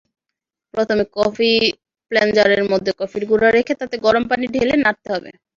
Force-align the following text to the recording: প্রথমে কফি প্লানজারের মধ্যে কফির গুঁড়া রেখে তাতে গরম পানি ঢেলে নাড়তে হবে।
প্রথমে 0.73 1.03
কফি 1.17 1.51
প্লানজারের 2.11 2.63
মধ্যে 2.71 2.91
কফির 2.99 3.23
গুঁড়া 3.29 3.49
রেখে 3.51 3.73
তাতে 3.81 3.95
গরম 4.05 4.23
পানি 4.31 4.45
ঢেলে 4.53 4.75
নাড়তে 4.79 5.07
হবে। 5.13 5.31